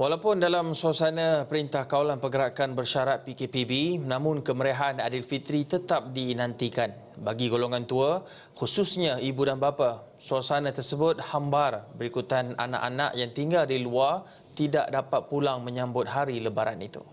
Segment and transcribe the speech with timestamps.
[0.00, 6.88] Walaupun dalam suasana Perintah Kawalan Pergerakan Bersyarat PKPB, namun kemeriahan Aidilfitri tetap dinantikan.
[7.20, 8.24] Bagi golongan tua,
[8.56, 14.24] khususnya ibu dan bapa, suasana tersebut hambar berikutan anak-anak yang tinggal di luar
[14.56, 17.04] tidak dapat pulang menyambut hari lebaran itu.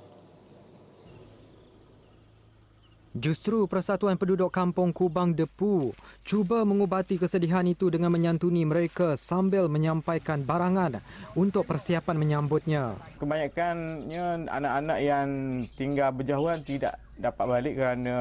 [3.18, 5.90] Justru Persatuan Penduduk Kampung Kubang Depu
[6.22, 11.02] cuba mengubati kesedihan itu dengan menyantuni mereka sambil menyampaikan barangan
[11.34, 12.94] untuk persiapan menyambutnya.
[13.18, 15.28] Kebanyakannya anak-anak yang
[15.74, 18.18] tinggal berjauhan tidak dapat balik kerana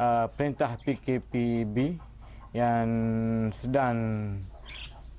[0.00, 2.00] uh, perintah PKPB
[2.56, 2.88] yang
[3.52, 3.96] sedang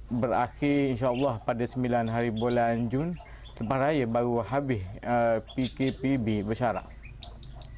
[0.09, 3.13] berakhir insyaAllah pada 9 hari bulan Jun.
[3.59, 6.98] Lepas raya baru habis uh, PKPB bersyarat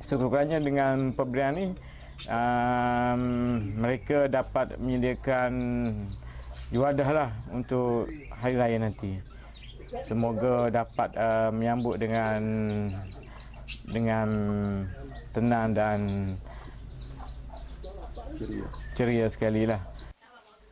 [0.01, 1.67] sekurang-kurangnya dengan pemberian ini
[2.27, 3.21] um,
[3.77, 5.51] mereka dapat menyediakan
[6.73, 9.21] juadah lah untuk hari raya nanti.
[10.07, 12.39] Semoga dapat uh, menyambut dengan
[13.91, 14.27] dengan
[15.35, 15.99] tenang dan
[18.39, 19.83] ceria, ceria sekali lah.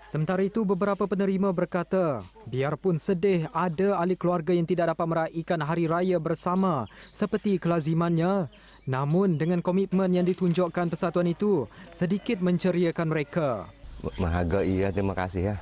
[0.09, 5.85] Sementara itu, beberapa penerima berkata, biarpun sedih ada ahli keluarga yang tidak dapat meraihkan hari
[5.85, 8.49] raya bersama seperti kelazimannya,
[8.89, 13.69] namun dengan komitmen yang ditunjukkan persatuan itu, sedikit menceriakan mereka.
[14.17, 15.55] Menghargai ya, terima kasih ya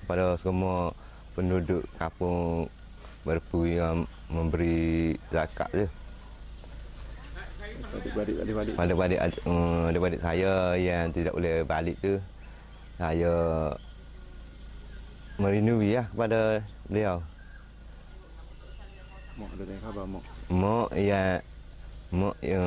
[0.00, 0.96] kepada semua
[1.36, 2.72] penduduk kampung
[3.28, 5.86] berpu yang memberi zakat je.
[8.16, 8.72] Adik-adik
[10.08, 12.16] adik saya yang tidak boleh balik tu,
[12.96, 13.32] saya
[15.40, 17.24] merinui ya kepada beliau.
[19.40, 20.24] Mak ada tanya khabar mak.
[20.52, 21.22] Mak ya
[22.12, 22.64] mak ya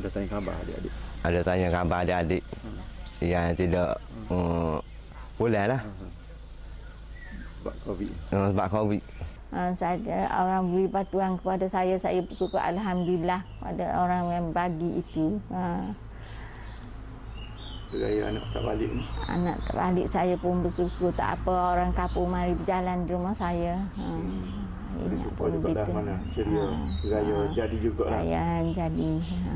[0.00, 0.92] ada tanya khabar adik-adik.
[1.20, 2.80] Ada tanya khabar adik-adik hmm.
[3.20, 4.32] yang tidak hmm.
[4.32, 4.76] uh,
[5.36, 5.82] boleh lah.
[5.84, 6.10] Hmm.
[7.60, 8.12] Sebab Covid.
[8.32, 9.02] Uh, sebab Covid.
[9.50, 15.36] Uh, saya orang beri bantuan kepada saya, saya bersyukur Alhamdulillah pada orang yang bagi itu.
[15.52, 15.92] Uh
[17.90, 19.04] gaya anak tak balik ni?
[19.26, 23.82] Anak tak balik saya pun bersyukur tak apa orang kapur mari berjalan di rumah saya.
[23.98, 24.46] Hmm.
[25.00, 26.14] Bersyukur daripada mana?
[26.30, 26.76] Ceria ha.
[27.02, 27.50] gaya ha.
[27.50, 28.20] jadi juga lah.
[28.22, 29.10] Gaya jadi.
[29.18, 29.54] Ha.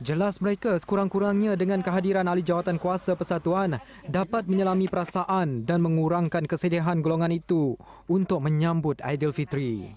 [0.00, 3.76] Jelas mereka sekurang-kurangnya dengan kehadiran ahli jawatan kuasa persatuan
[4.08, 7.76] dapat menyelami perasaan dan mengurangkan kesedihan golongan itu
[8.08, 9.92] untuk menyambut Aidilfitri.